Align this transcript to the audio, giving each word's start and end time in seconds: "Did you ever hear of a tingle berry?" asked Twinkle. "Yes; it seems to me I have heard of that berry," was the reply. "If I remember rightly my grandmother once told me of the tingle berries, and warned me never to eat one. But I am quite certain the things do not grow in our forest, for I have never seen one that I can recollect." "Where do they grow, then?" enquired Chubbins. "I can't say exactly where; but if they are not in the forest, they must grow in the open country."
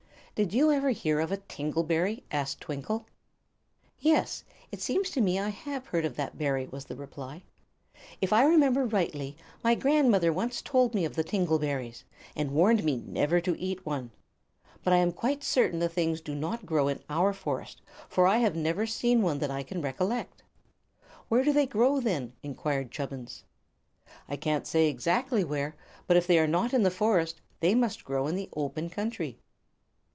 "Did 0.33 0.55
you 0.55 0.71
ever 0.71 0.89
hear 0.89 1.19
of 1.19 1.31
a 1.31 1.37
tingle 1.37 1.83
berry?" 1.83 2.23
asked 2.31 2.61
Twinkle. 2.61 3.05
"Yes; 3.99 4.43
it 4.71 4.81
seems 4.81 5.11
to 5.11 5.21
me 5.21 5.37
I 5.37 5.49
have 5.49 5.85
heard 5.85 6.03
of 6.03 6.15
that 6.15 6.35
berry," 6.39 6.65
was 6.65 6.85
the 6.85 6.95
reply. 6.95 7.43
"If 8.21 8.33
I 8.33 8.45
remember 8.45 8.83
rightly 8.85 9.37
my 9.63 9.75
grandmother 9.75 10.33
once 10.33 10.63
told 10.63 10.95
me 10.95 11.05
of 11.05 11.15
the 11.15 11.23
tingle 11.23 11.59
berries, 11.59 12.05
and 12.35 12.53
warned 12.55 12.83
me 12.83 12.95
never 13.05 13.39
to 13.39 13.55
eat 13.59 13.85
one. 13.85 14.09
But 14.83 14.93
I 14.93 14.97
am 14.97 15.11
quite 15.11 15.43
certain 15.43 15.77
the 15.77 15.87
things 15.89 16.21
do 16.21 16.33
not 16.33 16.65
grow 16.65 16.87
in 16.87 17.03
our 17.07 17.33
forest, 17.33 17.81
for 18.09 18.25
I 18.25 18.37
have 18.37 18.55
never 18.55 18.87
seen 18.87 19.21
one 19.21 19.37
that 19.39 19.51
I 19.51 19.61
can 19.61 19.79
recollect." 19.81 20.41
"Where 21.29 21.43
do 21.43 21.53
they 21.53 21.67
grow, 21.67 21.99
then?" 21.99 22.33
enquired 22.41 22.89
Chubbins. 22.89 23.43
"I 24.27 24.37
can't 24.37 24.65
say 24.65 24.87
exactly 24.87 25.43
where; 25.43 25.75
but 26.07 26.17
if 26.17 26.25
they 26.25 26.39
are 26.39 26.47
not 26.47 26.73
in 26.73 26.81
the 26.81 26.89
forest, 26.89 27.41
they 27.59 27.75
must 27.75 28.03
grow 28.05 28.25
in 28.25 28.33
the 28.33 28.49
open 28.55 28.89
country." 28.89 29.37